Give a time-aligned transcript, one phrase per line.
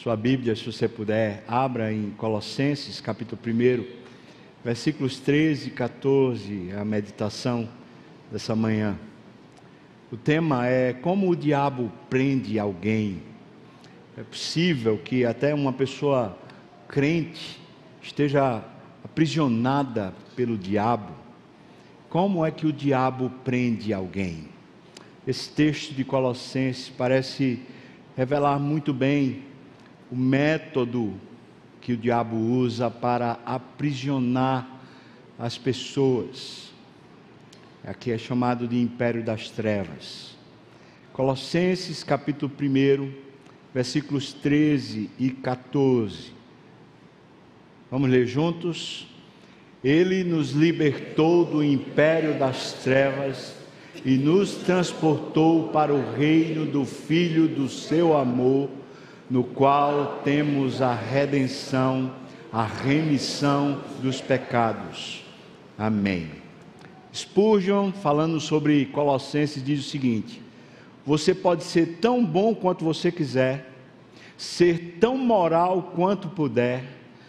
[0.00, 3.84] Sua Bíblia, se você puder, abra em Colossenses, capítulo 1,
[4.64, 7.68] versículos 13 e 14, a meditação
[8.30, 8.96] dessa manhã.
[10.12, 13.20] O tema é como o diabo prende alguém.
[14.16, 16.38] É possível que até uma pessoa
[16.86, 17.60] crente
[18.00, 18.62] esteja
[19.04, 21.12] aprisionada pelo diabo.
[22.08, 24.44] Como é que o diabo prende alguém?
[25.26, 27.58] Esse texto de Colossenses parece
[28.16, 29.47] revelar muito bem
[30.10, 31.14] o método
[31.80, 34.68] que o diabo usa para aprisionar
[35.38, 36.72] as pessoas.
[37.84, 40.36] Aqui é chamado de império das trevas.
[41.12, 43.12] Colossenses capítulo 1,
[43.72, 46.32] versículos 13 e 14.
[47.90, 49.06] Vamos ler juntos?
[49.82, 53.54] Ele nos libertou do império das trevas
[54.04, 58.68] e nos transportou para o reino do Filho do seu amor,
[59.30, 62.12] no qual temos a redenção,
[62.52, 65.22] a remissão dos pecados.
[65.76, 66.30] Amém.
[67.12, 70.40] Spurgeon, falando sobre Colossenses, diz o seguinte:
[71.04, 73.70] Você pode ser tão bom quanto você quiser,
[74.36, 76.84] ser tão moral quanto puder,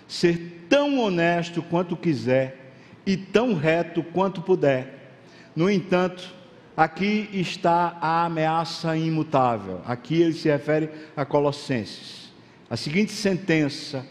[0.08, 2.73] ser tão honesto quanto quiser
[3.05, 5.16] e tão reto quanto puder.
[5.55, 6.39] No entanto,
[6.83, 9.81] aqui está a ameaça imutável.
[9.85, 12.31] Aqui ele se refere a Colossenses.
[12.69, 14.05] A seguinte sentença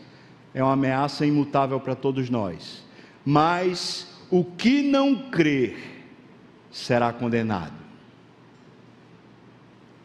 [0.52, 2.84] é uma ameaça imutável para todos nós.
[3.24, 6.04] Mas o que não crer
[6.70, 7.72] será condenado.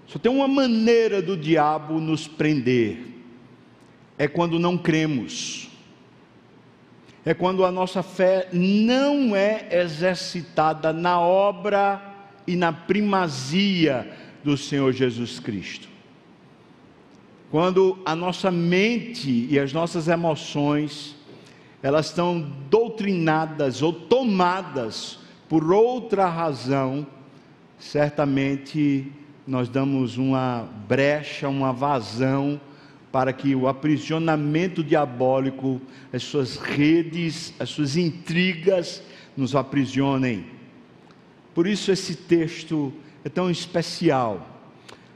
[0.08, 3.06] Só tem uma maneira do diabo nos prender:
[4.18, 5.70] é quando não cremos
[7.26, 12.13] é quando a nossa fé não é exercitada na obra
[12.46, 14.12] e na primazia
[14.44, 15.88] do Senhor Jesus Cristo.
[17.50, 21.16] Quando a nossa mente e as nossas emoções
[21.84, 27.06] elas estão doutrinadas ou tomadas por outra razão,
[27.78, 29.12] certamente
[29.46, 32.60] nós damos uma brecha, uma vazão
[33.12, 35.80] para que o aprisionamento diabólico,
[36.12, 39.04] as suas redes, as suas intrigas
[39.36, 40.46] nos aprisionem.
[41.54, 42.92] Por isso esse texto
[43.24, 44.50] é tão especial.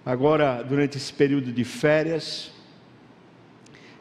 [0.06, 2.52] Agora, durante esse período de férias,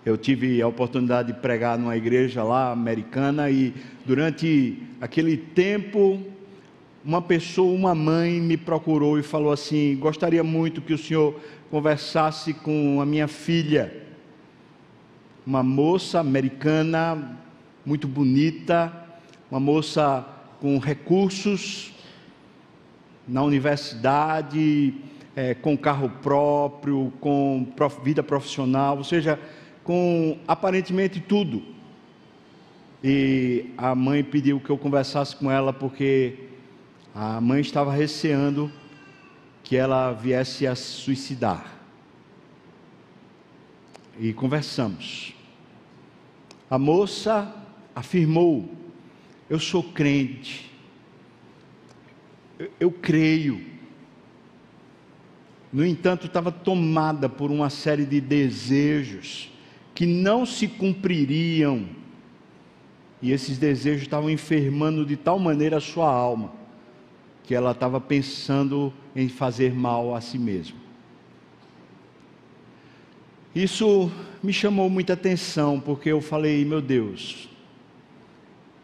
[0.05, 3.75] eu tive a oportunidade de pregar numa igreja lá americana e
[4.05, 6.23] durante aquele tempo
[7.05, 12.53] uma pessoa, uma mãe me procurou e falou assim: "Gostaria muito que o senhor conversasse
[12.53, 14.05] com a minha filha,
[15.47, 17.39] uma moça americana
[17.85, 18.93] muito bonita,
[19.51, 20.25] uma moça
[20.61, 21.96] com recursos
[23.27, 24.95] na universidade,
[25.35, 27.67] é, com carro próprio, com
[28.03, 29.39] vida profissional, ou seja,
[29.85, 31.63] com aparentemente tudo.
[33.03, 36.47] E a mãe pediu que eu conversasse com ela porque
[37.15, 38.73] a mãe estava receando
[39.63, 41.77] que ela viesse a suicidar.
[44.19, 45.35] E conversamos.
[46.71, 47.55] A moça
[47.95, 48.69] afirmou:
[49.49, 50.66] Eu sou crente,
[52.81, 53.61] eu, creio.
[55.73, 59.51] No entanto, estava tomada por uma série de desejos
[59.95, 61.87] que não se cumpririam,
[63.21, 66.53] e esses desejos estavam enfermando de tal maneira a sua alma
[67.43, 70.77] que ela estava pensando em fazer mal a si mesma.
[73.55, 74.11] Isso
[74.43, 77.49] me chamou muita atenção, porque eu falei, meu Deus,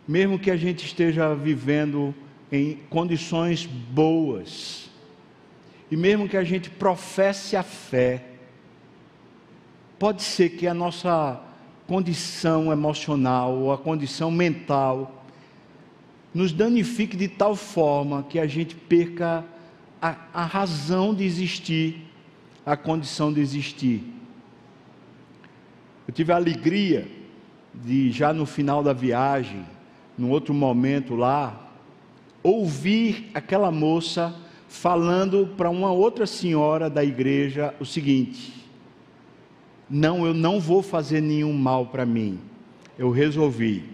[0.09, 2.15] mesmo que a gente esteja vivendo
[2.53, 4.91] em condições boas,
[5.91, 8.25] e mesmo que a gente professe a fé,
[9.99, 11.41] pode ser que a nossa
[11.87, 15.25] condição emocional ou a condição mental
[16.35, 19.45] nos danifique de tal forma que a gente perca
[20.01, 22.07] a, a razão de existir,
[22.65, 24.03] a condição de existir.
[26.07, 27.09] Eu tive a alegria
[27.75, 29.65] de, já no final da viagem,
[30.19, 31.72] num outro momento lá,
[32.43, 34.35] ouvir aquela moça
[34.69, 38.53] falando para uma outra senhora da igreja o seguinte:
[39.89, 42.41] Não, eu não vou fazer nenhum mal para mim.
[42.99, 43.85] Eu resolvi.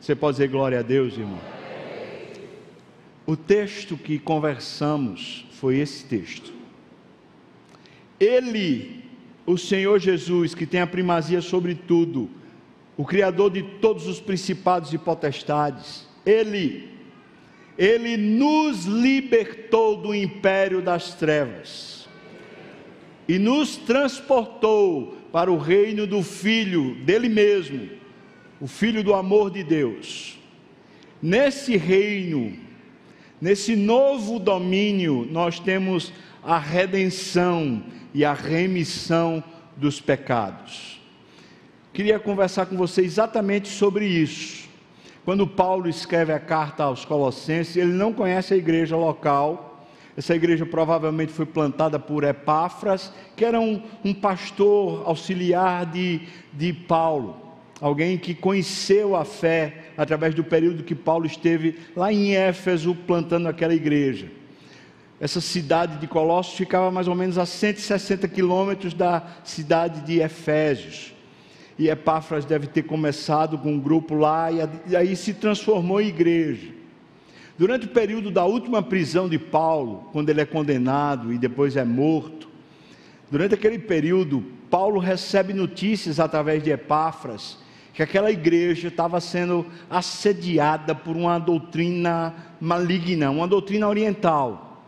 [0.00, 1.38] Você pode dizer glória a Deus, irmão?
[3.24, 6.52] O texto que conversamos foi esse texto.
[8.18, 9.04] Ele,
[9.46, 12.28] o Senhor Jesus, que tem a primazia sobre tudo,
[12.96, 16.91] o Criador de todos os principados e potestades, Ele,
[17.76, 22.08] Ele nos libertou do império das trevas
[23.26, 27.88] e nos transportou para o reino do Filho, dele mesmo,
[28.60, 30.38] o Filho do amor de Deus.
[31.20, 32.56] Nesse reino,
[33.40, 37.82] nesse novo domínio, nós temos a redenção
[38.12, 39.42] e a remissão
[39.76, 41.00] dos pecados.
[41.92, 44.68] Queria conversar com você exatamente sobre isso.
[45.24, 49.72] Quando Paulo escreve a carta aos Colossenses, ele não conhece a igreja local
[50.16, 56.20] essa igreja provavelmente foi plantada por Epáfras, que era um, um pastor auxiliar de,
[56.52, 57.36] de Paulo,
[57.80, 63.48] alguém que conheceu a fé através do período que Paulo esteve lá em Éfeso plantando
[63.48, 64.30] aquela igreja.
[65.18, 71.11] Essa cidade de Colossos ficava mais ou menos a 160 quilômetros da cidade de Efésios.
[71.82, 76.68] E Epáfras deve ter começado com um grupo lá e aí se transformou em igreja.
[77.58, 81.84] Durante o período da última prisão de Paulo, quando ele é condenado e depois é
[81.84, 82.48] morto,
[83.28, 87.58] durante aquele período, Paulo recebe notícias através de Epáfras
[87.92, 94.84] que aquela igreja estava sendo assediada por uma doutrina maligna, uma doutrina oriental,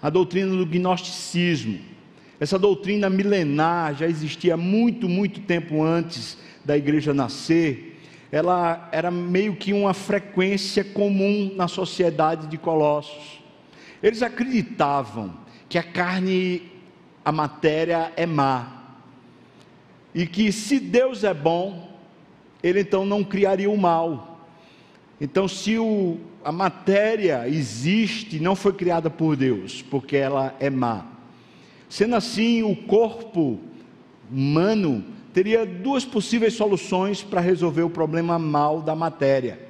[0.00, 1.80] a doutrina do gnosticismo.
[2.42, 7.92] Essa doutrina milenar já existia muito, muito tempo antes da igreja nascer
[8.32, 13.42] ela era meio que uma frequência comum na sociedade de Colossos.
[14.02, 15.34] Eles acreditavam
[15.68, 16.62] que a carne,
[17.22, 18.84] a matéria é má.
[20.14, 21.94] E que se Deus é bom,
[22.62, 24.40] ele então não criaria o mal.
[25.20, 31.11] Então, se o, a matéria existe, não foi criada por Deus, porque ela é má.
[31.92, 33.60] Sendo assim, o corpo
[34.30, 35.04] humano
[35.34, 39.60] teria duas possíveis soluções para resolver o problema mal da matéria.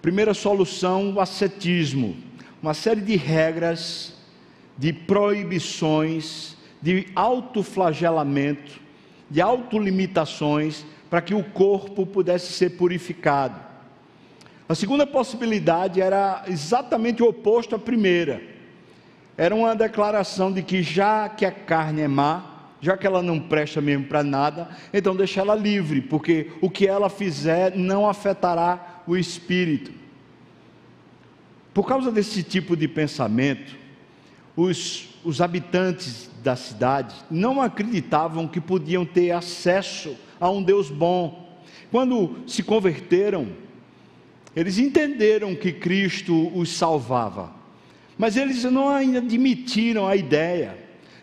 [0.00, 2.16] Primeira solução, o ascetismo,
[2.62, 4.14] uma série de regras,
[4.78, 8.80] de proibições, de autoflagelamento,
[9.28, 13.60] de autolimitações, para que o corpo pudesse ser purificado.
[14.66, 18.49] A segunda possibilidade era exatamente o oposto à primeira.
[19.40, 22.44] Era uma declaração de que já que a carne é má,
[22.78, 26.86] já que ela não presta mesmo para nada, então deixa ela livre, porque o que
[26.86, 29.92] ela fizer não afetará o espírito.
[31.72, 33.78] Por causa desse tipo de pensamento,
[34.54, 41.58] os, os habitantes da cidade não acreditavam que podiam ter acesso a um Deus bom.
[41.90, 43.48] Quando se converteram,
[44.54, 47.58] eles entenderam que Cristo os salvava,
[48.20, 50.76] mas eles não admitiram a ideia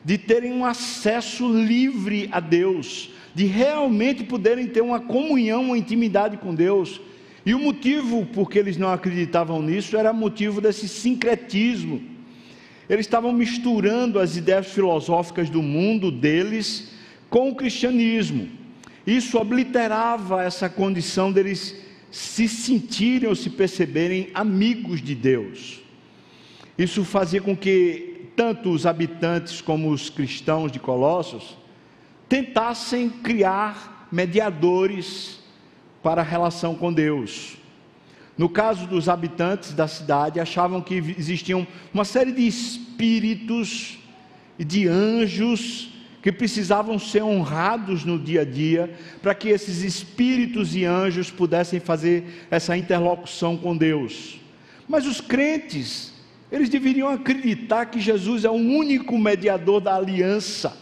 [0.04, 6.38] de terem um acesso livre a Deus, de realmente poderem ter uma comunhão, uma intimidade
[6.38, 7.00] com Deus.
[7.46, 12.02] E o motivo por que eles não acreditavam nisso era motivo desse sincretismo.
[12.90, 16.94] Eles estavam misturando as ideias filosóficas do mundo deles
[17.30, 18.50] com o cristianismo.
[19.06, 21.76] Isso obliterava essa condição deles
[22.10, 25.86] se sentirem ou se perceberem amigos de Deus.
[26.78, 31.58] Isso fazia com que tanto os habitantes como os cristãos de Colossos
[32.30, 35.40] tentassem criar mediadores
[36.04, 37.58] para a relação com Deus.
[38.38, 43.98] No caso dos habitantes da cidade, achavam que existiam uma série de espíritos
[44.60, 45.90] e de anjos
[46.22, 51.80] que precisavam ser honrados no dia a dia, para que esses espíritos e anjos pudessem
[51.80, 54.40] fazer essa interlocução com Deus.
[54.88, 56.14] Mas os crentes
[56.52, 60.78] eles deveriam acreditar que Jesus é o único mediador da aliança.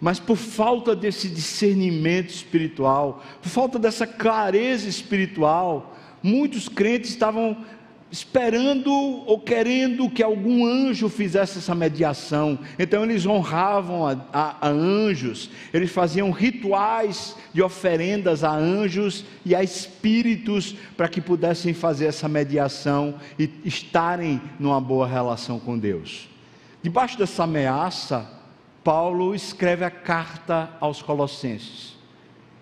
[0.00, 7.64] Mas por falta desse discernimento espiritual, por falta dessa clareza espiritual, muitos crentes estavam
[8.10, 12.58] esperando ou querendo que algum anjo fizesse essa mediação.
[12.78, 19.54] Então eles honravam a, a, a, anjos, eles faziam rituais de oferendas a anjos e
[19.54, 26.28] a espíritos para que pudessem fazer essa mediação e estarem numa boa relação com Deus.
[26.82, 28.30] Debaixo dessa ameaça,
[28.82, 31.98] Paulo escreve a carta aos Colossenses.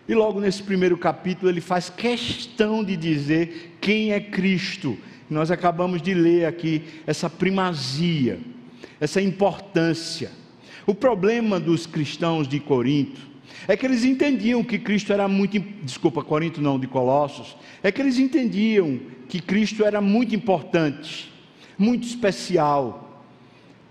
[0.09, 4.97] E logo nesse primeiro capítulo ele faz questão de dizer quem é Cristo
[5.29, 8.39] nós acabamos de ler aqui essa primazia,
[9.01, 10.31] essa importância.
[10.87, 13.21] O problema dos cristãos de Corinto
[13.67, 18.01] é que eles entendiam que Cristo era muito, desculpa, Corinto não, de Colossos, é que
[18.01, 21.33] eles entendiam que Cristo era muito importante,
[21.77, 23.25] muito especial,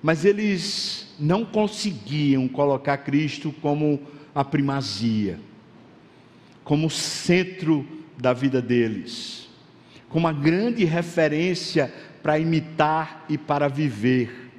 [0.02, 4.00] mas eles não conseguiam colocar Cristo como
[4.34, 5.40] a primazia,
[6.64, 7.86] como centro
[8.18, 9.45] da vida deles
[10.16, 11.94] como uma grande referência
[12.24, 14.50] para imitar e para viver.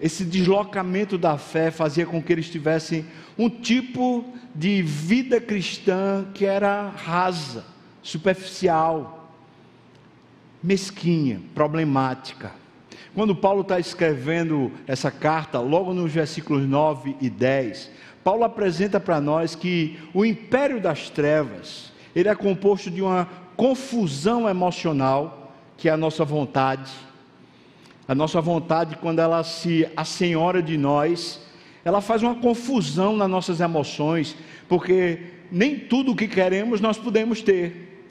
[0.00, 3.04] esse deslocamento da fé fazia com que eles tivessem
[3.36, 4.24] um tipo
[4.54, 7.64] de vida cristã que era rasa,
[8.00, 9.34] superficial,
[10.62, 12.52] mesquinha, problemática.
[13.12, 17.90] Quando Paulo está escrevendo essa carta, logo nos versículos 9 e 10,
[18.22, 23.28] Paulo apresenta para nós que o império das trevas, ele é composto de uma
[23.60, 26.90] confusão emocional, que é a nossa vontade.
[28.08, 31.46] A nossa vontade, quando ela se assenhora de nós,
[31.84, 34.34] ela faz uma confusão nas nossas emoções,
[34.66, 38.08] porque nem tudo o que queremos nós podemos ter.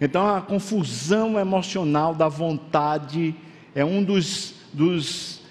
[0.00, 3.34] Então, a confusão emocional da vontade
[3.74, 5.42] é um dos, dos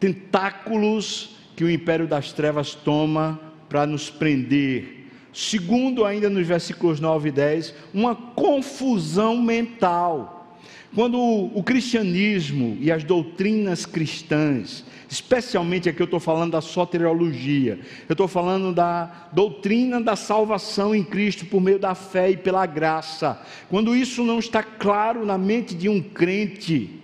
[0.00, 3.38] tentáculos que o império das trevas toma
[3.68, 5.03] para nos prender
[5.34, 10.56] Segundo, ainda nos versículos 9 e 10, uma confusão mental.
[10.94, 18.12] Quando o, cristianismo e as doutrinas cristãs, especialmente aqui eu estou falando da soteriologia, eu
[18.12, 23.42] estou falando da doutrina da salvação em Cristo por meio da fé e pela graça,
[23.68, 27.00] quando isso não está claro na mente de um crente,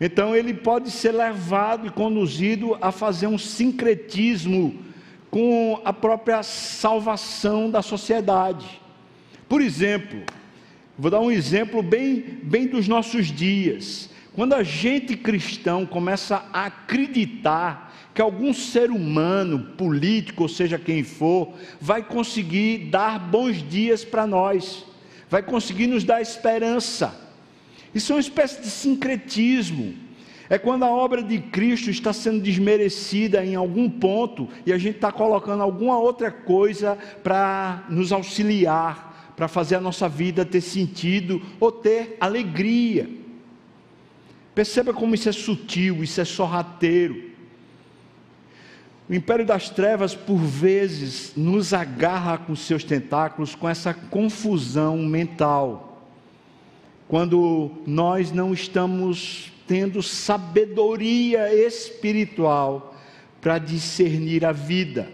[0.00, 4.91] então ele pode ser levado e conduzido a fazer um sincretismo
[5.32, 8.66] com a própria salvação da sociedade.
[9.48, 10.20] Por exemplo,
[10.96, 14.10] vou dar um exemplo bem, bem dos nossos dias.
[14.34, 21.02] Quando a gente cristão começa a acreditar que algum ser humano, político, ou seja quem
[21.02, 24.84] for, vai conseguir dar bons dias para nós,
[25.30, 27.18] vai conseguir nos dar esperança.
[27.94, 29.94] Isso é uma espécie de sincretismo
[30.52, 34.96] é quando a obra de Cristo está sendo desmerecida em algum ponto e a gente
[34.96, 41.40] está colocando alguma outra coisa para nos auxiliar, para fazer a nossa vida ter sentido
[41.58, 43.08] ou ter alegria.
[44.54, 47.30] Perceba como isso é sutil, isso é sorrateiro.
[49.08, 56.02] O império das trevas, por vezes, nos agarra com seus tentáculos com essa confusão mental.
[57.08, 62.94] Quando nós não estamos tendo sabedoria espiritual
[63.40, 65.08] para discernir a vida.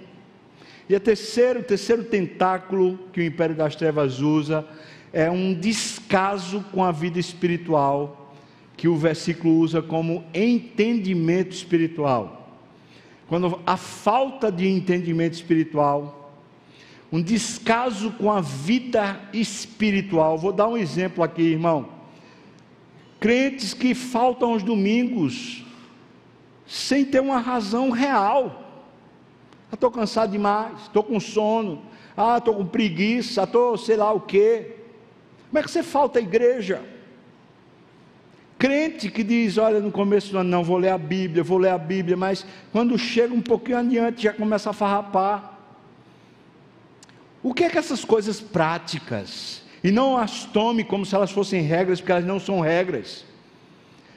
[0.88, 4.66] E a terceiro, o terceiro tentáculo que o império das trevas usa
[5.12, 8.34] é um descaso com a vida espiritual,
[8.76, 12.58] que o versículo usa como entendimento espiritual.
[13.26, 16.32] Quando a falta de entendimento espiritual,
[17.10, 20.38] um descaso com a vida espiritual.
[20.38, 21.97] Vou dar um exemplo aqui, irmão.
[23.20, 25.64] Crentes que faltam aos domingos
[26.66, 28.64] sem ter uma razão real.
[29.72, 31.82] Estou cansado demais, estou com sono,
[32.16, 34.76] ah, estou com preguiça, estou sei lá o quê.
[35.48, 36.82] Como é que você falta à igreja?
[38.58, 41.70] Crente que diz, olha, no começo do ano, não, vou ler a Bíblia, vou ler
[41.70, 45.58] a Bíblia, mas quando chega um pouquinho adiante já começa a farrapar.
[47.42, 51.62] O que é que essas coisas práticas e não as tome como se elas fossem
[51.62, 53.24] regras, porque elas não são regras.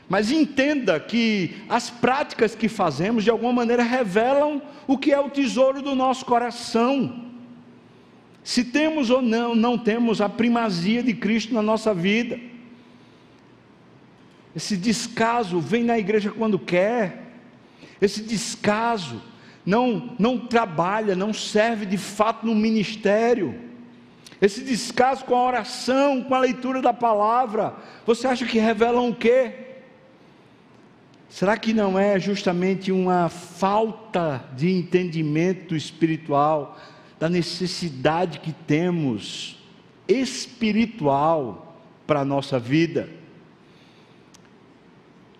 [0.10, 5.30] Mas entenda que as práticas que fazemos, de alguma maneira, revelam o que é o
[5.30, 7.27] tesouro do nosso coração.
[8.44, 12.39] Se temos ou não, não temos a primazia de Cristo na nossa vida.
[14.56, 17.32] Esse descaso vem na igreja quando quer.
[18.01, 19.22] Esse descaso
[19.65, 23.71] não, não trabalha, não serve de fato no ministério
[24.41, 29.15] esse descaso com a oração, com a leitura da palavra, você acha que revelam o
[29.15, 29.53] quê?
[31.29, 36.77] Será que não é justamente uma falta de entendimento espiritual,
[37.19, 39.63] da necessidade que temos
[40.07, 43.07] espiritual para a nossa vida?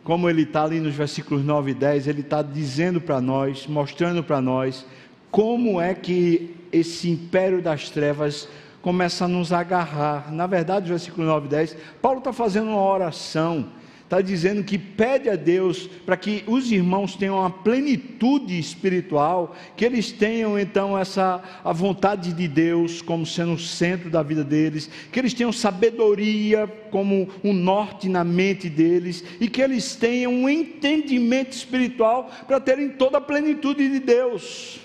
[0.04, 4.24] Como ele está ali nos versículos 9 e 10, ele está dizendo para nós, mostrando
[4.24, 4.86] para nós,
[5.32, 8.48] como é que esse império das trevas
[8.82, 10.32] começa a nos agarrar.
[10.32, 13.70] Na verdade, versículo 9 e 10, Paulo está fazendo uma oração,
[14.04, 19.86] está dizendo que pede a Deus para que os irmãos tenham uma plenitude espiritual, que
[19.86, 24.90] eles tenham então essa a vontade de Deus como sendo o centro da vida deles,
[25.12, 30.50] que eles tenham sabedoria como um norte na mente deles e que eles tenham um
[30.50, 34.81] entendimento espiritual para terem toda a plenitude de Deus.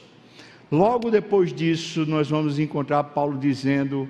[0.71, 4.09] Logo depois disso, nós vamos encontrar Paulo dizendo: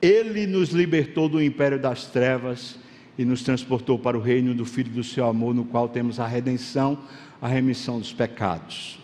[0.00, 2.78] Ele nos libertou do império das trevas
[3.16, 6.26] e nos transportou para o reino do Filho do seu amor, no qual temos a
[6.26, 6.98] redenção,
[7.40, 8.98] a remissão dos pecados.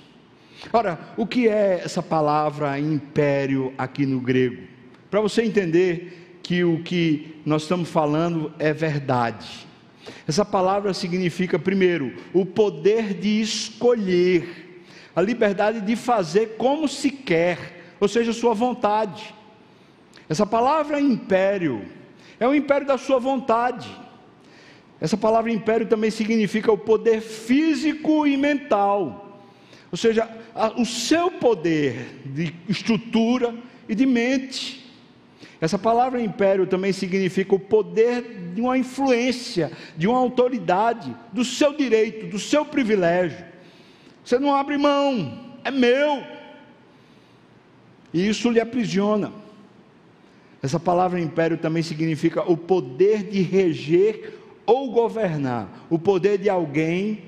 [0.72, 4.62] Ora, o que é essa palavra império aqui no grego?
[5.10, 9.66] Para você entender que o que nós estamos falando é verdade.
[10.26, 14.67] Essa palavra significa, primeiro, o poder de escolher,
[15.18, 19.34] a liberdade de fazer como se quer, ou seja, sua vontade.
[20.28, 21.84] Essa palavra império
[22.38, 23.90] é o império da sua vontade.
[25.00, 29.42] Essa palavra império também significa o poder físico e mental,
[29.90, 30.30] ou seja,
[30.76, 33.56] o seu poder de estrutura
[33.88, 34.88] e de mente.
[35.60, 41.72] Essa palavra império também significa o poder de uma influência, de uma autoridade, do seu
[41.76, 43.47] direito, do seu privilégio.
[44.28, 45.32] Você não abre mão,
[45.64, 46.23] é meu.
[48.12, 49.32] E isso lhe aprisiona.
[50.62, 57.23] Essa palavra império também significa o poder de reger ou governar, o poder de alguém,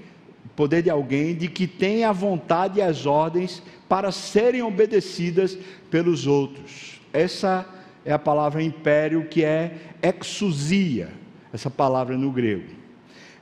[0.54, 5.56] poder de alguém de que tem a vontade e as ordens para serem obedecidas
[5.90, 7.00] pelos outros.
[7.14, 7.66] Essa
[8.04, 11.08] é a palavra império que é exousia,
[11.50, 12.68] essa palavra no grego.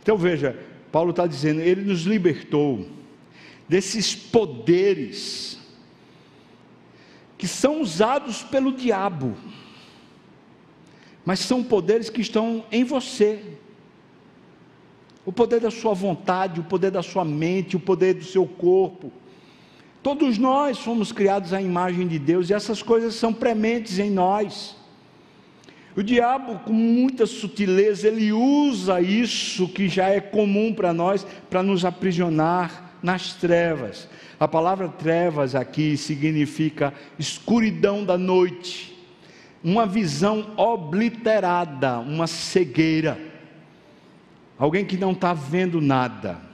[0.01, 0.57] Então veja,
[0.93, 2.98] Paulo está dizendo, ele nos libertou
[3.69, 5.59] desses poderes
[7.37, 9.37] que são usados pelo diabo,
[11.25, 13.59] mas são poderes que estão em você
[15.25, 19.13] o poder da sua vontade, o poder da sua mente, o poder do seu corpo.
[20.03, 24.75] Todos nós fomos criados à imagem de Deus e essas coisas são prementes em nós.
[25.95, 31.63] O diabo, com muita sutileza, ele usa isso que já é comum para nós, para
[31.63, 34.09] nos aprisionar nas trevas.
[34.39, 38.97] A palavra trevas aqui significa escuridão da noite,
[39.63, 43.29] uma visão obliterada, uma cegueira
[44.59, 46.48] alguém que não está vendo nada.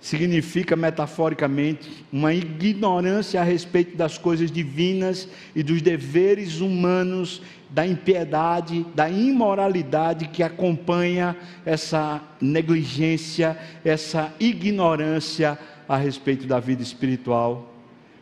[0.00, 8.86] Significa, metaforicamente, uma ignorância a respeito das coisas divinas e dos deveres humanos, da impiedade,
[8.94, 11.36] da imoralidade que acompanha
[11.66, 17.74] essa negligência, essa ignorância a respeito da vida espiritual,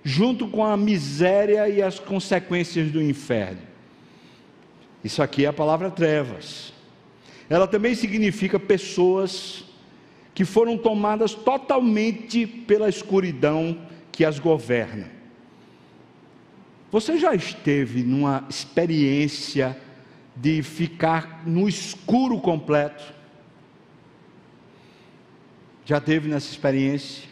[0.02, 3.60] junto com a miséria e as consequências do inferno.
[5.04, 6.74] Isso aqui é a palavra trevas
[7.48, 9.64] ela também significa pessoas
[10.36, 13.78] que foram tomadas totalmente pela escuridão
[14.12, 15.10] que as governa.
[16.92, 19.74] Você já esteve numa experiência
[20.36, 23.14] de ficar no escuro completo?
[25.86, 27.24] Já teve nessa experiência?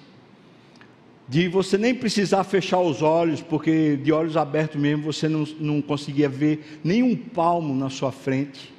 [1.29, 5.83] De você nem precisar fechar os olhos, porque de olhos abertos mesmo você não, não
[5.83, 8.74] conseguia ver nenhum palmo na sua frente.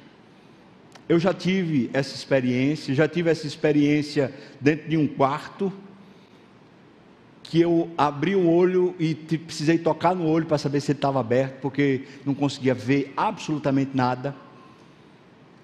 [1.08, 5.72] Eu já tive essa experiência, já tive essa experiência dentro de um quarto,
[7.44, 11.20] que eu abri o olho e precisei tocar no olho para saber se ele estava
[11.20, 14.34] aberto, porque não conseguia ver absolutamente nada.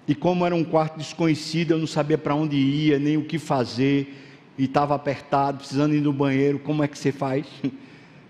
[0.07, 3.37] E como era um quarto desconhecido, eu não sabia para onde ia, nem o que
[3.37, 4.15] fazer,
[4.57, 7.45] e estava apertado, precisando ir no banheiro, como é que você faz?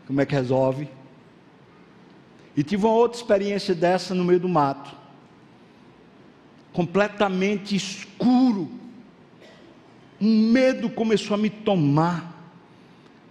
[0.06, 0.90] Como é que resolve?
[2.58, 5.03] E tive uma outra experiência dessa no meio do mato
[6.74, 8.70] completamente escuro.
[10.20, 12.34] Um medo começou a me tomar.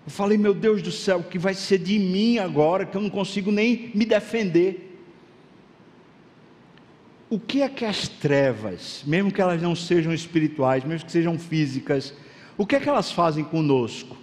[0.07, 3.01] Eu falei, meu Deus do céu, o que vai ser de mim agora, que eu
[3.01, 4.89] não consigo nem me defender?
[7.29, 11.39] O que é que as trevas, mesmo que elas não sejam espirituais, mesmo que sejam
[11.39, 12.15] físicas,
[12.59, 14.17] o que é que elas fazem conosco?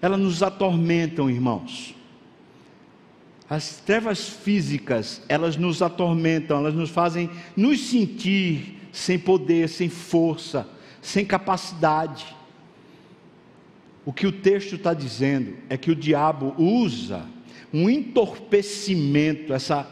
[0.00, 1.94] Elas nos atormentam, irmãos.
[3.52, 10.66] As trevas físicas, elas nos atormentam, elas nos fazem nos sentir sem poder, sem força,
[11.02, 12.34] sem capacidade.
[14.06, 17.26] O que o texto está dizendo é que o diabo usa
[17.74, 19.86] um entorpecimento, essa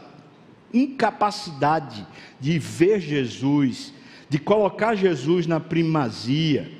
[0.73, 2.07] incapacidade
[2.39, 3.93] de ver Jesus,
[4.27, 6.71] de colocar Jesus na primazia.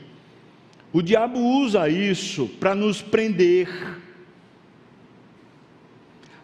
[0.91, 3.70] O diabo usa isso para nos prender,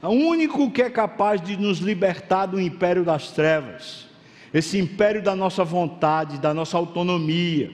[0.01, 4.07] o único que é capaz de nos libertar do império das trevas,
[4.53, 7.71] esse império da nossa vontade, da nossa autonomia,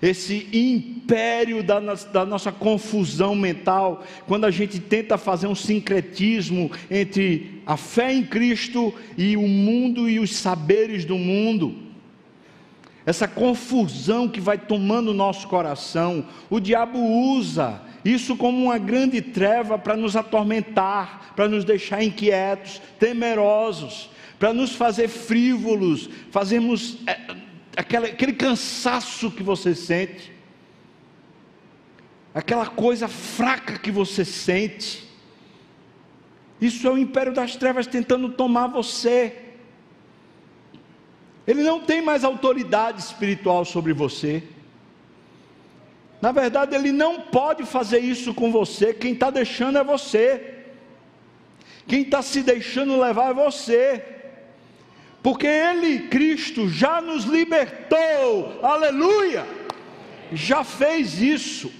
[0.00, 7.62] esse império da, da, nossa confusão mental, quando a gente tenta fazer um sincretismo entre
[7.66, 11.74] a fé em Cristo e o mundo e os saberes do mundo,
[13.04, 17.80] essa confusão que vai tomando o nosso coração, o diabo usa
[18.12, 24.74] isso como uma grande treva para nos atormentar, para nos deixar inquietos, temerosos, para nos
[24.74, 27.18] fazer frívolos, fazermos é,
[27.76, 30.32] aquele, aquele cansaço que você sente,
[32.32, 35.06] aquela coisa fraca que você sente.
[36.60, 39.44] Isso é o império das trevas tentando tomar você.
[41.46, 44.42] Ele não tem mais autoridade espiritual sobre você.
[46.20, 48.92] Na verdade, ele não pode fazer isso com você.
[48.92, 50.64] Quem está deixando é você.
[51.86, 54.04] Quem está se deixando levar é você.
[55.22, 58.58] Porque Ele, Cristo, já nos libertou.
[58.62, 59.46] Aleluia!
[60.32, 61.72] Já fez isso.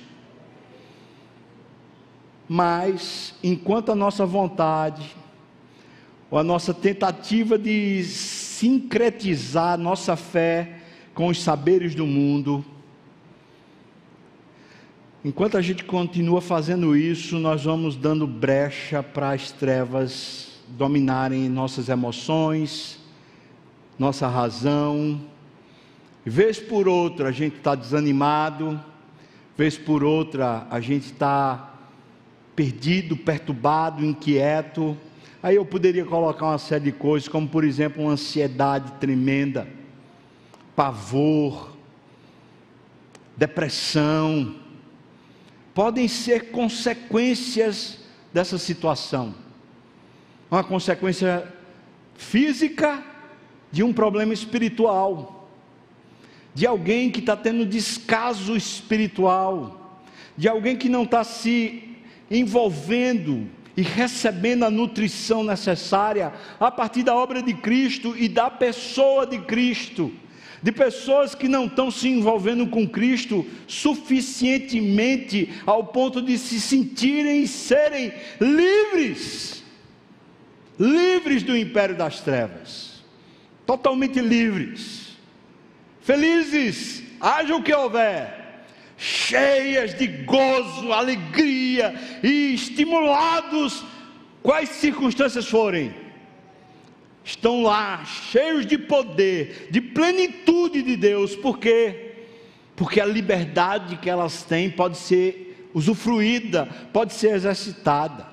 [2.48, 5.14] Mas, enquanto a nossa vontade,
[6.30, 10.80] ou a nossa tentativa de sincretizar nossa fé
[11.14, 12.64] com os saberes do mundo,
[15.28, 21.90] Enquanto a gente continua fazendo isso, nós vamos dando brecha para as trevas dominarem nossas
[21.90, 22.98] emoções,
[23.98, 25.20] nossa razão.
[26.24, 28.80] Vez por outra a gente está desanimado,
[29.54, 31.74] vez por outra a gente está
[32.56, 34.96] perdido, perturbado, inquieto.
[35.42, 39.68] Aí eu poderia colocar uma série de coisas, como por exemplo, uma ansiedade tremenda,
[40.74, 41.76] pavor,
[43.36, 44.66] depressão
[45.78, 47.98] podem ser consequências
[48.34, 49.32] dessa situação.
[50.50, 51.54] Uma consequência
[52.16, 53.00] física
[53.70, 55.48] de um problema espiritual,
[56.52, 60.02] de alguém que está tendo descaso espiritual,
[60.36, 61.96] de alguém que não está se
[62.28, 69.24] envolvendo e recebendo a nutrição necessária a partir da obra de Cristo e da pessoa
[69.24, 70.12] de Cristo
[70.62, 77.42] de pessoas que não estão se envolvendo com Cristo suficientemente ao ponto de se sentirem
[77.42, 79.62] e serem livres,
[80.78, 83.02] livres do império das trevas,
[83.64, 85.16] totalmente livres,
[86.00, 88.64] felizes, haja o que houver,
[88.96, 93.84] cheias de gozo, alegria e estimulados,
[94.42, 96.07] quais circunstâncias forem
[97.28, 102.14] estão lá, cheios de poder, de plenitude de Deus, por quê?
[102.74, 108.26] Porque a liberdade que elas têm pode ser usufruída, pode ser exercitada.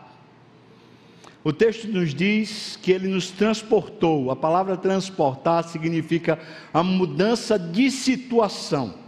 [1.43, 4.31] O texto nos diz que ele nos transportou.
[4.31, 6.39] A palavra transportar significa
[6.73, 9.04] a mudança de situação.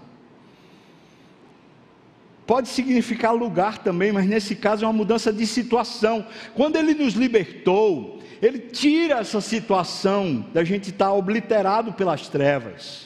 [2.47, 6.25] Pode significar lugar também, mas nesse caso é uma mudança de situação.
[6.55, 13.05] Quando ele nos libertou, ele tira essa situação da gente estar obliterado pelas trevas,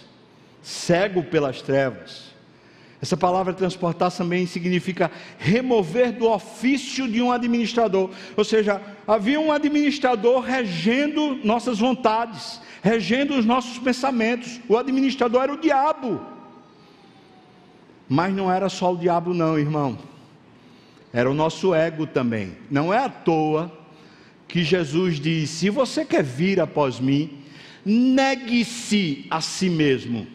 [0.62, 2.30] cego pelas trevas.
[3.02, 8.12] Essa palavra transportar também significa remover do ofício de um administrador.
[8.38, 14.60] Ou seja, havia um administrador regendo nossas vontades, regendo os nossos pensamentos.
[14.70, 16.22] O administrador era o diabo.
[18.14, 19.98] Mas não era só o diabo, não, irmão.
[21.14, 22.58] Era o nosso ego também.
[22.70, 23.72] Não é à toa
[24.50, 27.42] que Jesus diz: Se você quer vir após mim,
[27.86, 30.28] negue-se a si mesmo.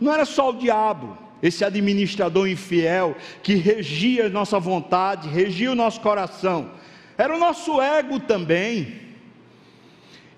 [0.00, 6.00] Não era só o diabo, esse administrador infiel que regia nossa vontade, regia o nosso
[6.00, 6.70] coração,
[7.18, 9.09] era o nosso ego também.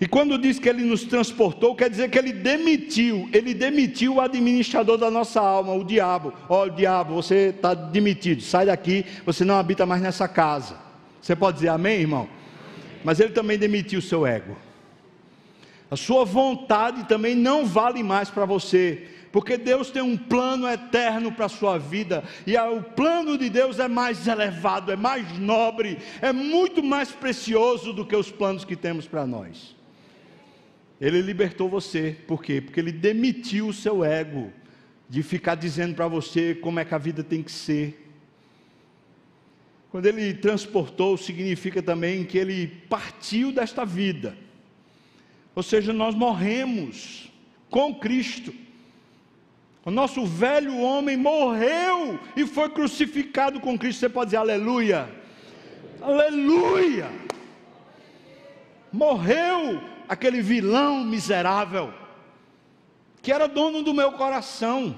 [0.03, 4.21] E quando diz que ele nos transportou, quer dizer que ele demitiu, ele demitiu o
[4.21, 6.35] administrador da nossa alma, o diabo.
[6.49, 10.77] Ó, diabo, você está demitido, sai daqui, você não habita mais nessa casa.
[11.21, 12.29] Você pode dizer amém, irmão?
[13.05, 14.57] Mas ele também demitiu o seu ego.
[15.89, 21.31] A sua vontade também não vale mais para você, porque Deus tem um plano eterno
[21.31, 25.99] para a sua vida, e o plano de Deus é mais elevado, é mais nobre,
[26.21, 29.81] é muito mais precioso do que os planos que temos para nós.
[31.03, 32.61] Ele libertou você, por quê?
[32.61, 34.53] Porque ele demitiu o seu ego
[35.09, 38.09] de ficar dizendo para você como é que a vida tem que ser.
[39.91, 44.39] Quando ele transportou, significa também que ele partiu desta vida.
[45.57, 47.33] Ou seja, nós morremos
[47.69, 48.55] com Cristo.
[49.85, 53.99] O nosso velho homem morreu e foi crucificado com Cristo.
[53.99, 55.13] Você pode dizer aleluia.
[56.01, 57.11] Aleluia.
[58.93, 61.93] Morreu aquele vilão miserável
[63.23, 64.95] que era dono do meu coração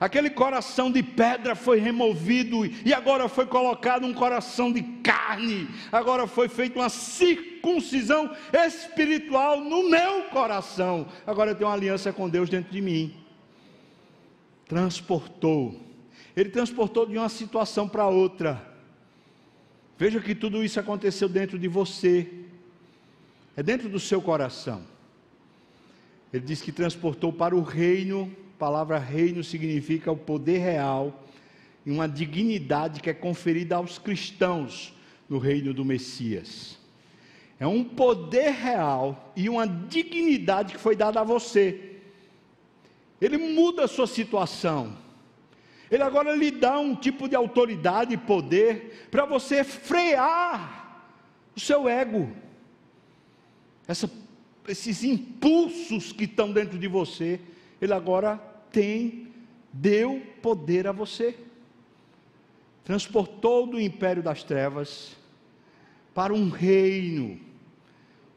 [0.00, 5.66] Aquele coração de pedra foi removido e agora foi colocado um coração de carne.
[5.90, 11.06] Agora foi feita uma circuncisão espiritual no meu coração.
[11.26, 13.14] Agora eu tenho uma aliança com Deus dentro de mim.
[14.66, 15.80] Transportou.
[16.36, 18.62] Ele transportou de uma situação para outra.
[19.96, 22.43] Veja que tudo isso aconteceu dentro de você.
[23.56, 24.82] É dentro do seu coração.
[26.32, 31.22] Ele diz que transportou para o reino palavra reino significa o poder real
[31.84, 34.94] e uma dignidade que é conferida aos cristãos
[35.28, 36.78] no reino do Messias.
[37.58, 41.98] É um poder real e uma dignidade que foi dada a você.
[43.20, 44.96] Ele muda a sua situação.
[45.90, 51.12] Ele agora lhe dá um tipo de autoridade e poder para você frear
[51.54, 52.32] o seu ego.
[53.86, 54.10] Essa,
[54.66, 57.40] esses impulsos que estão dentro de você,
[57.80, 58.36] ele agora
[58.70, 59.28] tem,
[59.72, 61.36] deu poder a você.
[62.84, 65.16] Transportou do império das trevas
[66.14, 67.40] para um reino,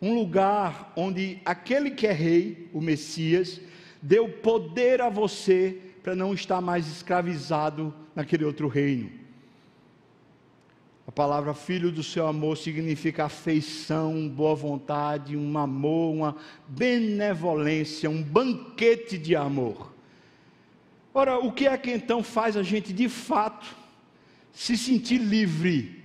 [0.02, 3.62] um lugar onde aquele que é rei, o Messias,
[4.02, 9.12] deu poder a você para não estar mais escravizado naquele outro reino.
[11.08, 16.36] A palavra filho do seu amor significa afeição, boa vontade, um amor, uma
[16.68, 19.94] benevolência, um banquete de amor.
[21.14, 23.74] Ora, o que é que então faz a gente de fato
[24.52, 26.04] se sentir livre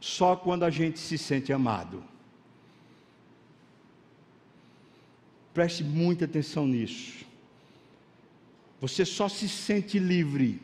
[0.00, 2.02] só quando a gente se sente amado.
[5.52, 7.24] Preste muita atenção nisso.
[8.80, 10.60] Você só se sente livre,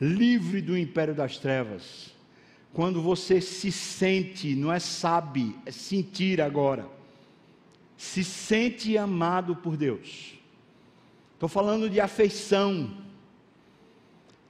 [0.00, 2.15] livre do império das trevas,
[2.76, 6.86] quando você se sente, não é sabe, é sentir agora,
[7.96, 10.34] se sente amado por Deus.
[11.32, 12.94] Estou falando de afeição,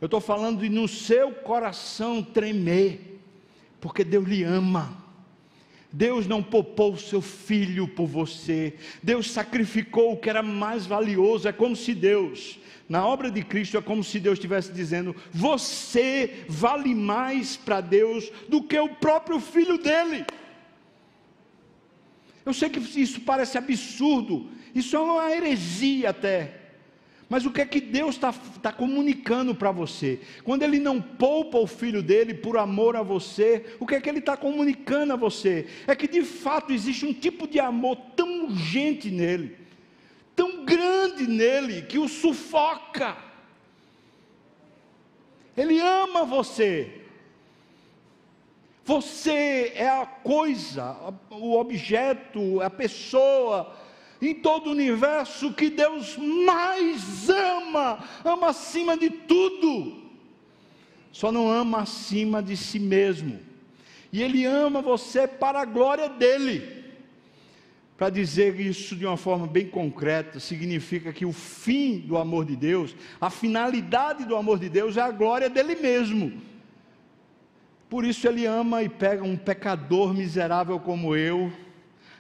[0.01, 3.23] eu estou falando de no seu coração tremer
[3.81, 5.06] porque Deus lhe ama.
[5.97, 8.75] Deus não poupou o seu filho por você.
[9.03, 11.49] Deus sacrificou o que era mais valioso.
[11.49, 16.45] É como se Deus, na obra de Cristo, é como se Deus estivesse dizendo: Você
[16.49, 20.27] vale mais para Deus do que o próprio filho dele.
[22.45, 26.66] Eu sei que isso parece absurdo, isso é uma heresia até.
[27.29, 30.21] Mas o que é que Deus está tá comunicando para você?
[30.45, 34.09] Quando Ele não poupa o filho dele por amor a você, o que é que
[34.09, 35.67] Ele está comunicando a você?
[35.89, 39.57] É que de fato existe um tipo de amor tão urgente nele,
[40.37, 43.17] tão grande nele, que o sufoca.
[45.57, 47.03] Ele ama você.
[48.85, 50.97] Você é a coisa,
[51.29, 53.75] o objeto, a pessoa
[54.21, 60.03] em todo o universo que Deus mais ama, ama acima de tudo,
[61.13, 63.39] só não ama acima de si mesmo,
[64.13, 66.77] e Ele ama você para a glória dEle.
[67.97, 72.55] Para dizer isso de uma forma bem concreta, significa que o fim do amor de
[72.55, 76.43] Deus, a finalidade do amor de Deus é a glória dele mesmo.
[77.89, 81.51] Por isso ele ama e pega um pecador miserável como eu,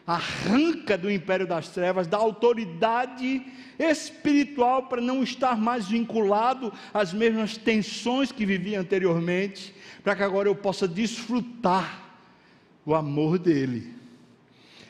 [0.07, 3.43] arranca do império das trevas, da autoridade
[3.79, 10.49] espiritual para não estar mais vinculado às mesmas tensões que vivia anteriormente, para que agora
[10.49, 12.05] eu possa desfrutar
[12.85, 13.95] o amor dele.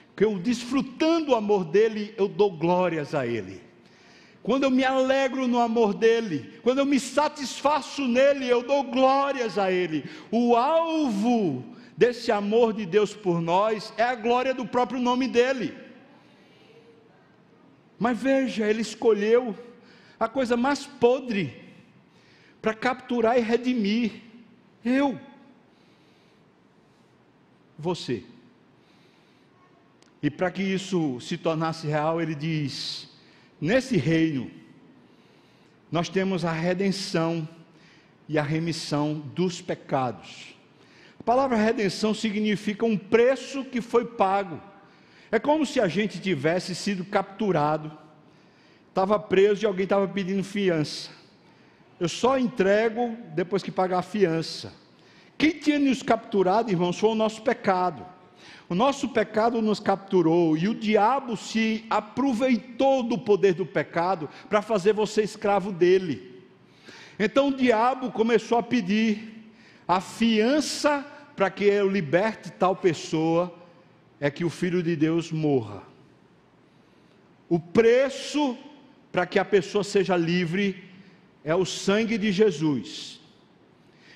[0.09, 3.63] Porque eu desfrutando o amor dele, eu dou glórias a ele.
[4.43, 9.59] Quando eu me alegro no amor dele, quando eu me satisfaço nele, eu dou glórias
[9.59, 10.05] a ele.
[10.31, 15.75] O alvo desse amor de Deus por nós é a glória do próprio nome dEle.
[17.99, 19.57] Mas veja, Ele escolheu
[20.21, 21.65] a coisa mais podre
[22.61, 24.23] para capturar e redimir
[24.85, 25.19] eu,
[27.79, 28.23] você.
[30.23, 33.09] E para que isso se tornasse real, Ele diz:
[33.61, 34.51] nesse reino,
[35.91, 37.49] nós temos a redenção
[38.29, 40.56] e a remissão dos pecados
[41.27, 44.61] palavra redenção significa um preço que foi pago.
[45.33, 47.91] É como se a gente tivesse sido capturado,
[48.89, 51.11] estava preso e alguém estava pedindo fiança.
[51.99, 54.73] Eu só entrego depois que pagar a fiança.
[55.37, 58.07] Quem tinha nos capturado, irmãos, foi o nosso pecado.
[58.69, 64.63] O nosso pecado nos capturou e o diabo se aproveitou do poder do pecado para
[64.63, 66.45] fazer você escravo dele.
[67.19, 69.51] Então o diabo começou a pedir
[69.89, 71.05] a fiança
[71.37, 73.55] para que eu liberte tal pessoa
[74.19, 75.83] é que o Filho de Deus morra.
[77.49, 78.57] O preço
[79.13, 80.83] para que a pessoa seja livre
[81.45, 83.21] é o sangue de Jesus.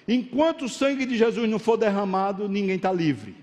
[0.08, 3.36] Enquanto o sangue de Jesus não for derramado, ninguém está livre.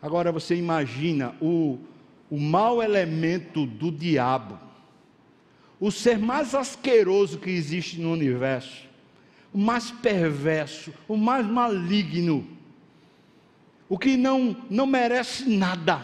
[0.00, 1.78] Agora você imagina o,
[2.30, 4.58] o mau elemento do diabo,
[5.80, 8.83] o ser mais asqueroso que existe no universo,
[9.54, 12.44] o mais perverso, o mais maligno,
[13.88, 16.02] o que não, não merece nada,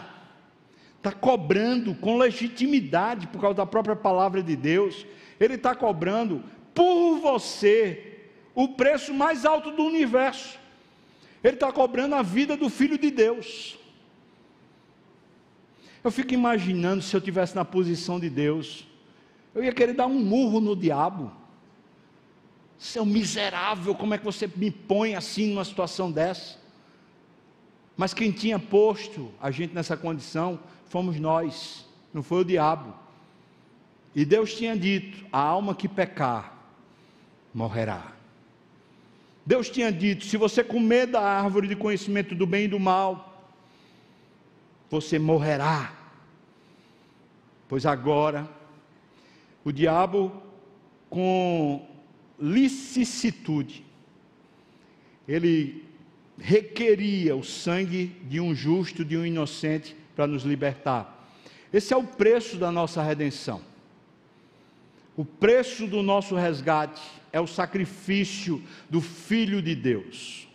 [0.95, 5.05] está cobrando com legitimidade, por causa da própria palavra de Deus,
[5.37, 6.41] ele está cobrando
[6.73, 10.57] por você o preço mais alto do universo.
[11.43, 13.77] Ele está cobrando a vida do Filho de Deus.
[16.03, 18.87] Eu fico imaginando se eu tivesse na posição de Deus,
[19.53, 21.40] eu ia querer dar um murro no diabo.
[22.81, 26.57] Seu miserável, como é que você me põe assim numa situação dessa?
[27.95, 32.91] Mas quem tinha posto a gente nessa condição fomos nós, não foi o diabo.
[34.15, 36.57] E Deus tinha dito: a alma que pecar
[37.53, 38.13] morrerá.
[39.45, 43.45] Deus tinha dito: se você comer da árvore de conhecimento do bem e do mal,
[44.89, 45.93] você morrerá.
[47.69, 48.49] Pois agora,
[49.63, 50.31] o diabo,
[51.11, 51.90] com
[52.41, 53.85] licitude,
[55.27, 55.85] ele
[56.37, 61.29] requeria o sangue de um justo, de um inocente, para nos libertar.
[61.71, 63.61] Esse é o preço da nossa redenção.
[65.15, 67.01] O preço do nosso resgate
[67.31, 70.47] é o sacrifício do Filho de Deus.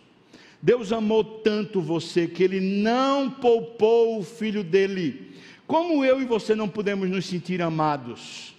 [0.61, 5.31] Deus amou tanto você que ele não poupou o filho dele.
[5.65, 8.56] Como eu e você não podemos nos sentir amados?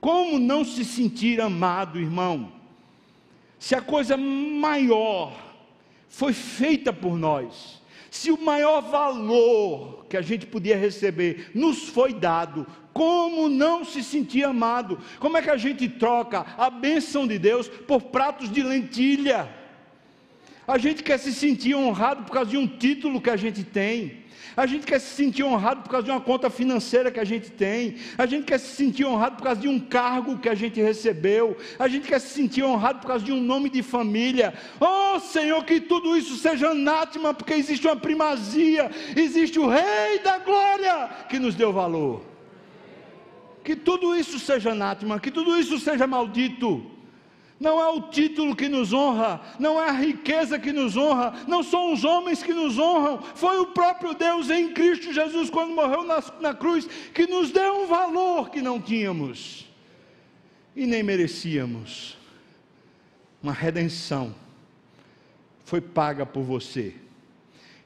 [0.00, 2.52] Como não se sentir amado, irmão?
[3.58, 5.32] Se a coisa maior
[6.08, 12.14] foi feita por nós, se o maior valor que a gente podia receber nos foi
[12.14, 14.98] dado, como não se sentir amado?
[15.20, 19.59] Como é que a gente troca a bênção de Deus por pratos de lentilha?
[20.70, 24.20] A gente quer se sentir honrado por causa de um título que a gente tem.
[24.56, 27.50] A gente quer se sentir honrado por causa de uma conta financeira que a gente
[27.50, 27.96] tem.
[28.16, 31.56] A gente quer se sentir honrado por causa de um cargo que a gente recebeu.
[31.76, 34.54] A gente quer se sentir honrado por causa de um nome de família.
[34.78, 40.38] Oh Senhor, que tudo isso seja anátema, porque existe uma primazia, existe o Rei da
[40.38, 42.22] Glória que nos deu valor.
[43.64, 46.99] Que tudo isso seja anátema, que tudo isso seja maldito.
[47.60, 51.62] Não é o título que nos honra, não é a riqueza que nos honra, não
[51.62, 56.02] são os homens que nos honram, foi o próprio Deus em Cristo Jesus, quando morreu
[56.02, 59.68] na, na cruz, que nos deu um valor que não tínhamos
[60.74, 62.16] e nem merecíamos.
[63.42, 64.34] Uma redenção
[65.66, 66.94] foi paga por você.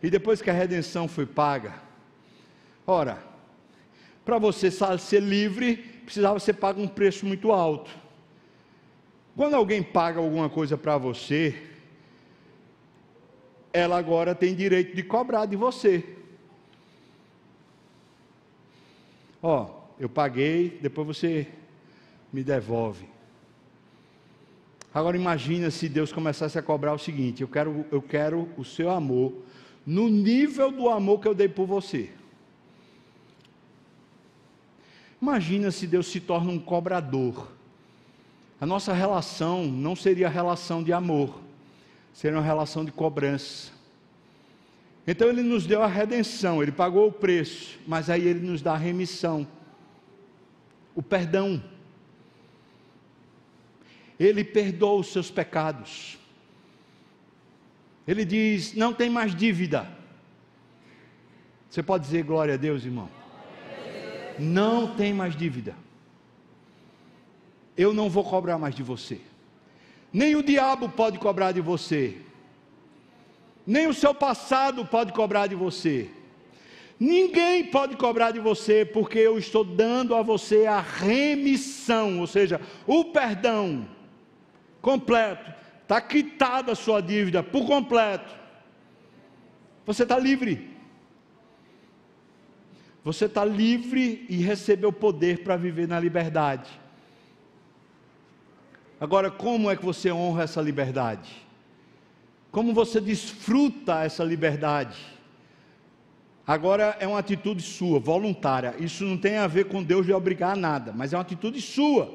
[0.00, 1.74] E depois que a redenção foi paga,
[2.86, 3.18] ora,
[4.24, 8.03] para você ser livre, precisava ser pago um preço muito alto.
[9.36, 11.60] Quando alguém paga alguma coisa para você,
[13.72, 16.04] ela agora tem direito de cobrar de você.
[19.42, 19.68] Ó,
[19.98, 21.48] eu paguei, depois você
[22.32, 23.08] me devolve.
[24.94, 28.88] Agora imagina se Deus começasse a cobrar o seguinte: eu quero, eu quero o seu
[28.90, 29.34] amor
[29.84, 32.10] no nível do amor que eu dei por você.
[35.20, 37.52] Imagina se Deus se torna um cobrador.
[38.64, 41.38] A nossa relação não seria relação de amor,
[42.14, 43.70] seria uma relação de cobrança.
[45.06, 48.72] Então ele nos deu a redenção, ele pagou o preço, mas aí ele nos dá
[48.72, 49.46] a remissão,
[50.94, 51.62] o perdão.
[54.18, 56.18] Ele perdoa os seus pecados.
[58.08, 59.86] Ele diz: não tem mais dívida.
[61.68, 63.10] Você pode dizer glória a Deus, irmão?
[64.38, 65.83] não tem mais dívida.
[67.76, 69.20] Eu não vou cobrar mais de você.
[70.12, 72.18] Nem o diabo pode cobrar de você.
[73.66, 76.10] Nem o seu passado pode cobrar de você.
[77.00, 82.60] Ninguém pode cobrar de você, porque eu estou dando a você a remissão, ou seja,
[82.86, 83.88] o perdão
[84.80, 85.52] completo.
[85.82, 88.32] Está quitada a sua dívida por completo.
[89.84, 90.70] Você está livre.
[93.02, 96.70] Você está livre e recebeu poder para viver na liberdade.
[99.00, 101.30] Agora, como é que você honra essa liberdade?
[102.50, 104.96] Como você desfruta essa liberdade?
[106.46, 108.74] Agora é uma atitude sua, voluntária.
[108.78, 111.60] Isso não tem a ver com Deus lhe obrigar a nada, mas é uma atitude
[111.60, 112.14] sua.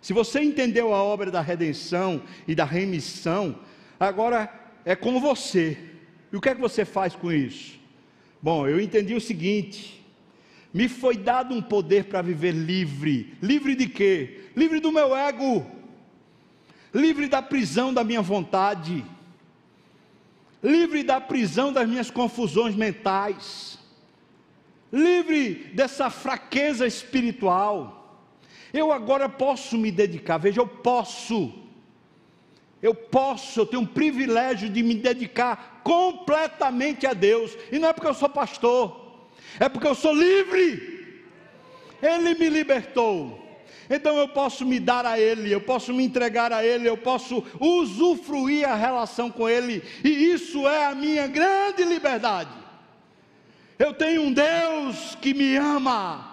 [0.00, 3.56] Se você entendeu a obra da redenção e da remissão,
[3.98, 4.52] agora
[4.84, 5.76] é com você.
[6.32, 7.78] E o que é que você faz com isso?
[8.40, 10.04] Bom, eu entendi o seguinte:
[10.72, 13.34] me foi dado um poder para viver livre.
[13.42, 14.44] Livre de quê?
[14.56, 15.79] Livre do meu ego.
[16.92, 19.04] Livre da prisão da minha vontade.
[20.62, 23.78] Livre da prisão das minhas confusões mentais.
[24.92, 28.26] Livre dessa fraqueza espiritual.
[28.72, 30.38] Eu agora posso me dedicar.
[30.38, 31.52] Veja, eu posso.
[32.82, 37.56] Eu posso, eu tenho um privilégio de me dedicar completamente a Deus.
[37.70, 39.00] E não é porque eu sou pastor
[39.58, 41.22] é porque eu sou livre.
[42.02, 43.49] Ele me libertou.
[43.90, 47.44] Então eu posso me dar a Ele, eu posso me entregar a Ele, eu posso
[47.58, 52.50] usufruir a relação com Ele, e isso é a minha grande liberdade.
[53.76, 56.28] Eu tenho um Deus que me ama.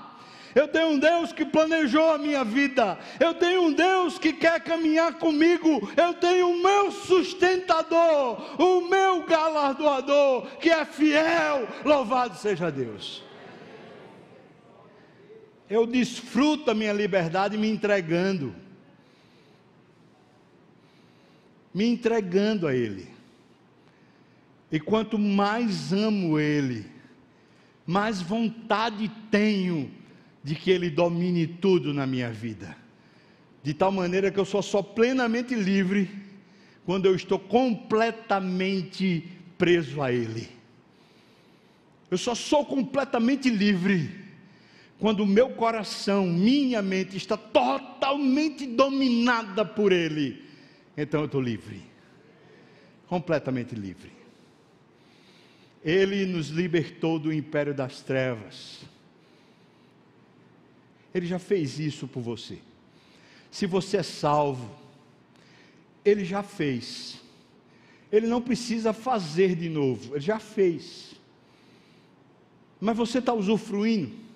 [0.54, 2.98] Eu tenho um Deus que planejou a minha vida.
[3.20, 5.88] Eu tenho um Deus que quer caminhar comigo.
[5.96, 11.68] Eu tenho o meu sustentador, o meu galardoador, que é fiel.
[11.86, 13.27] Louvado seja Deus.
[15.70, 18.56] Eu desfruto a minha liberdade me entregando.
[21.74, 23.08] Me entregando a Ele.
[24.72, 26.86] E quanto mais amo Ele,
[27.86, 29.92] mais vontade tenho
[30.44, 32.76] de que Ele domine tudo na minha vida.
[33.62, 36.10] De tal maneira que eu sou só plenamente livre
[36.86, 40.48] quando eu estou completamente preso a Ele.
[42.10, 44.27] Eu só sou completamente livre
[45.00, 50.44] quando o meu coração, minha mente está totalmente dominada por Ele,
[50.96, 51.84] então eu estou livre,
[53.08, 54.12] completamente livre.
[55.84, 58.82] Ele nos libertou do império das trevas.
[61.14, 62.58] Ele já fez isso por você.
[63.52, 64.76] Se você é salvo,
[66.04, 67.22] Ele já fez.
[68.12, 71.14] Ele não precisa fazer de novo, Ele já fez.
[72.82, 74.27] Mas você está usufruindo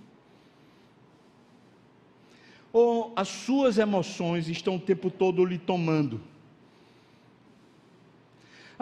[2.73, 6.21] ou as suas emoções estão o tempo todo lhe tomando?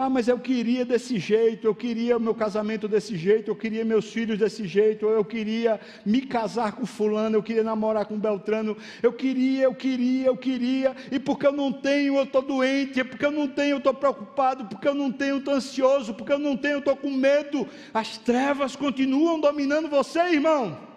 [0.02, 3.84] Ah, mas eu queria desse jeito, eu queria o meu casamento desse jeito, eu queria
[3.84, 8.74] meus filhos desse jeito, eu queria me casar com fulano, eu queria namorar com Beltrano,
[9.02, 13.26] eu queria, eu queria, eu queria, e porque eu não tenho, eu estou doente, porque
[13.26, 16.38] eu não tenho, eu estou preocupado, porque eu não tenho, eu estou ansioso, porque eu
[16.38, 17.68] não tenho, eu estou com medo.
[17.92, 20.89] As trevas continuam dominando você, irmão.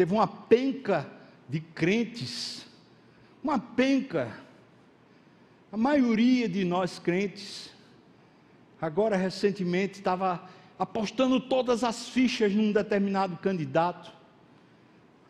[0.00, 1.06] Teve uma penca
[1.46, 2.66] de crentes,
[3.44, 4.34] uma penca.
[5.70, 7.70] A maioria de nós crentes,
[8.80, 10.48] agora recentemente, estava
[10.78, 14.10] apostando todas as fichas num determinado candidato.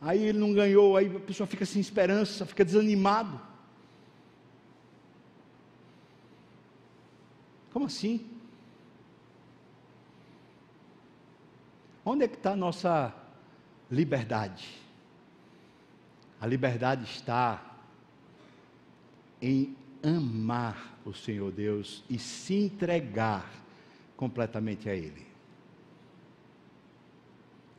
[0.01, 3.41] Aí ele não ganhou, aí a pessoa fica sem esperança, fica desanimado.
[7.73, 8.25] Como assim?
[12.05, 13.20] Onde é que está a nossa
[13.91, 14.69] liberdade.
[16.41, 17.63] A liberdade está
[19.43, 23.51] em amar o Senhor Deus e se entregar
[24.17, 25.27] completamente a Ele.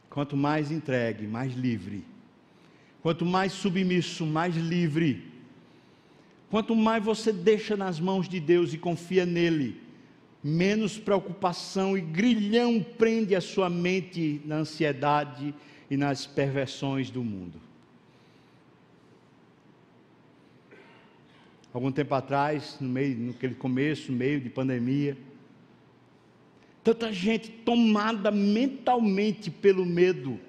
[0.10, 2.04] Quanto mais entregue, mais livre.
[3.02, 5.32] Quanto mais submisso, mais livre.
[6.50, 9.82] Quanto mais você deixa nas mãos de Deus e confia nele,
[10.44, 15.56] menos preocupação e grilhão prende a sua mente na ansiedade
[15.92, 17.60] e nas perversões do mundo.
[21.74, 25.18] Algum tempo atrás, no meio, naquele começo, meio de pandemia,
[26.82, 30.40] tanta gente tomada mentalmente pelo medo,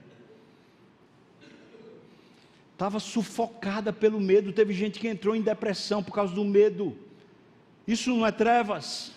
[2.73, 4.53] estava sufocada pelo medo.
[4.53, 6.97] Teve gente que entrou em depressão por causa do medo.
[7.85, 9.11] Isso não é trevas,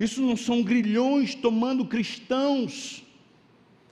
[0.00, 3.05] isso não são grilhões tomando cristãos.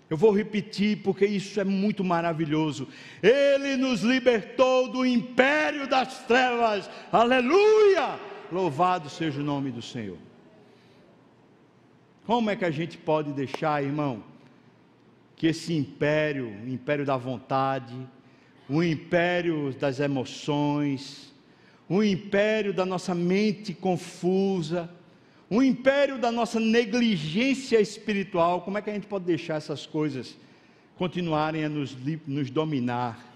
[0.09, 2.87] Eu vou repetir porque isso é muito maravilhoso.
[3.23, 6.89] Ele nos libertou do império das trevas.
[7.11, 8.19] Aleluia!
[8.53, 10.19] Louvado seja o nome do Senhor.
[12.27, 14.23] Como é que a gente pode deixar, irmão,
[15.37, 17.95] que esse império, o império da vontade,
[18.69, 21.35] o império das emoções,
[21.89, 24.89] o império da nossa mente confusa,
[25.57, 30.37] o império da nossa negligência espiritual, como é que a gente pode deixar essas coisas
[30.97, 31.97] continuarem a nos,
[32.27, 33.33] nos dominar,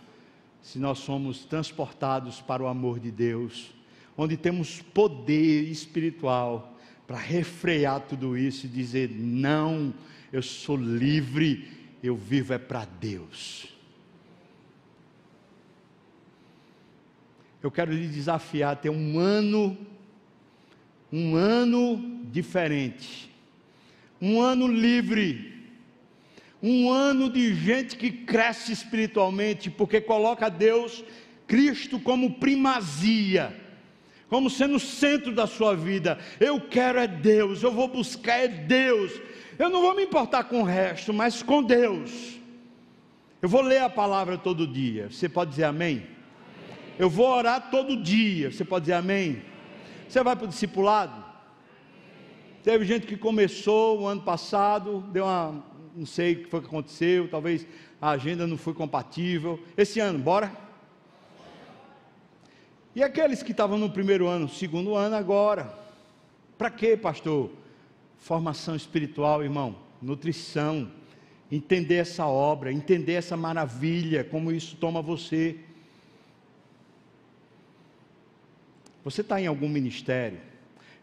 [0.61, 3.73] se nós somos transportados para o amor de Deus,
[4.17, 9.95] onde temos poder espiritual para refrear tudo isso e dizer: não,
[10.33, 11.69] eu sou livre,
[12.03, 13.73] eu vivo é para Deus.
[17.63, 19.77] Eu quero lhe desafiar a ter um ano
[21.13, 23.31] um ano diferente,
[24.21, 25.57] um ano livre,
[26.63, 31.05] um ano de gente que cresce espiritualmente, porque coloca Deus,
[31.47, 33.55] Cristo, como primazia,
[34.29, 36.19] como sendo o centro da sua vida.
[36.39, 39.13] Eu quero é Deus, eu vou buscar é Deus,
[39.59, 42.39] eu não vou me importar com o resto, mas com Deus.
[43.41, 46.03] Eu vou ler a palavra todo dia, você pode dizer amém?
[46.99, 49.41] Eu vou orar todo dia, você pode dizer amém?
[50.09, 51.23] Você vai para o discipulado?
[52.65, 55.63] Teve gente que começou o ano passado, deu uma.
[55.95, 57.67] Não sei o que foi que aconteceu, talvez
[58.01, 59.63] a agenda não foi compatível.
[59.77, 60.51] Esse ano, bora?
[62.97, 65.79] E aqueles que estavam no primeiro ano, segundo ano, agora?
[66.57, 67.51] Para quê, pastor?
[68.17, 70.91] Formação espiritual, irmão, nutrição,
[71.53, 75.59] entender essa obra, entender essa maravilha, como isso toma você.
[79.11, 80.39] Você está em algum ministério?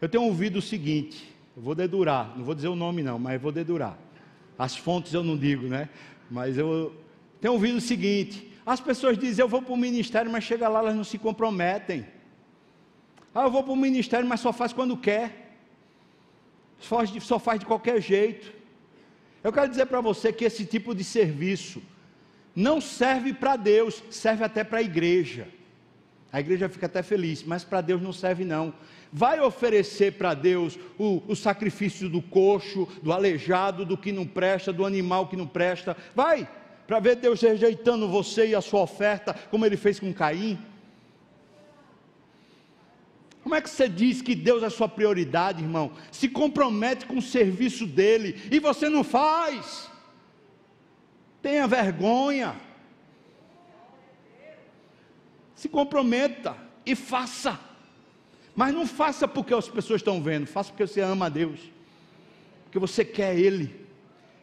[0.00, 3.42] Eu tenho ouvido o seguinte, eu vou dedurar, não vou dizer o nome não, mas
[3.42, 3.98] vou dedurar.
[4.56, 5.88] As fontes eu não digo, né?
[6.30, 6.94] Mas eu
[7.40, 10.78] tenho ouvido o seguinte: as pessoas dizem, eu vou para o ministério, mas chega lá,
[10.78, 12.06] elas não se comprometem.
[13.34, 15.56] Ah, eu vou para o ministério, mas só faz quando quer.
[16.78, 18.52] Só, só faz de qualquer jeito.
[19.42, 21.82] Eu quero dizer para você que esse tipo de serviço
[22.54, 25.55] não serve para Deus, serve até para a igreja.
[26.36, 28.74] A igreja fica até feliz, mas para Deus não serve não.
[29.10, 34.70] Vai oferecer para Deus o, o, sacrifício do coxo, do aleijado, do que não presta,
[34.70, 35.96] do animal que não presta.
[36.14, 36.46] Vai,
[36.86, 40.58] para ver Deus rejeitando você e a sua oferta, como ele fez com Caim.
[43.42, 45.92] Como é que você diz que Deus é sua prioridade, irmão?
[46.12, 49.90] Se compromete com o serviço dele e você não faz.
[51.40, 52.54] Tenha vergonha.
[55.56, 57.58] Se comprometa e faça.
[58.54, 61.58] Mas não faça porque as pessoas estão vendo, faça porque você ama a Deus.
[62.64, 63.74] Porque você quer Ele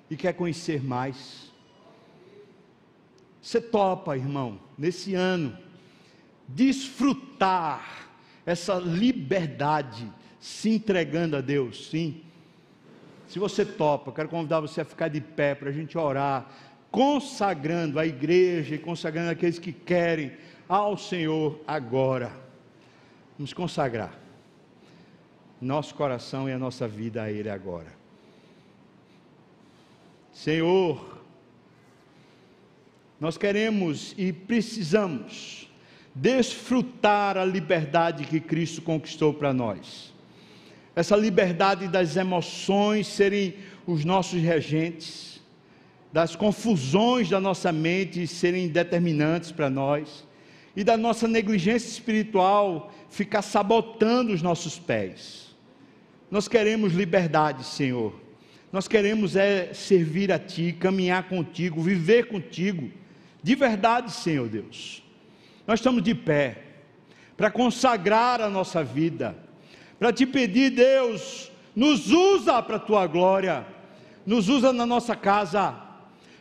[0.09, 1.51] e quer conhecer mais.
[3.41, 5.57] Você topa, irmão, nesse ano,
[6.47, 8.09] desfrutar
[8.45, 10.09] essa liberdade,
[10.39, 12.21] se entregando a Deus, sim.
[13.27, 16.49] Se você topa, eu quero convidar você a ficar de pé para a gente orar,
[16.91, 20.31] consagrando a igreja e consagrando aqueles que querem
[20.67, 22.31] ao Senhor agora.
[23.37, 24.23] Vamos consagrar
[25.63, 27.87] nosso coração e a nossa vida a Ele agora.
[30.33, 31.21] Senhor,
[33.19, 35.69] nós queremos e precisamos
[36.13, 40.13] desfrutar a liberdade que Cristo conquistou para nós.
[40.95, 43.55] Essa liberdade das emoções serem
[43.87, 45.41] os nossos regentes,
[46.11, 50.25] das confusões da nossa mente serem determinantes para nós
[50.75, 55.55] e da nossa negligência espiritual ficar sabotando os nossos pés.
[56.31, 58.13] Nós queremos liberdade, Senhor.
[58.71, 62.89] Nós queremos é servir a Ti, caminhar contigo, viver contigo,
[63.43, 65.03] de verdade, Senhor Deus.
[65.67, 66.57] Nós estamos de pé
[67.37, 69.35] para consagrar a nossa vida,
[69.99, 73.65] para te pedir, Deus, nos usa para a tua glória,
[74.25, 75.75] nos usa na nossa casa,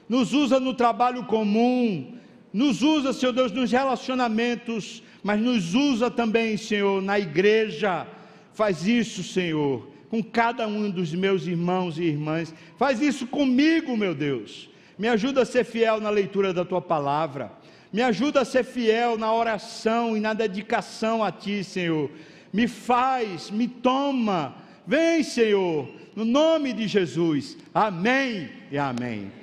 [0.09, 2.19] nos usa no trabalho comum,
[2.53, 8.07] nos usa, Senhor Deus, nos relacionamentos, mas nos usa também, Senhor, na igreja.
[8.53, 12.55] Faz isso, Senhor, com cada um dos meus irmãos e irmãs.
[12.77, 14.69] Faz isso comigo, meu Deus.
[14.99, 17.51] Me ajuda a ser fiel na leitura da tua palavra.
[17.91, 22.11] Me ajuda a ser fiel na oração e na dedicação a ti, Senhor.
[22.53, 24.55] Me faz, me toma.
[24.87, 27.57] Vem, Senhor, no nome de Jesus.
[27.73, 29.33] Amém e amém.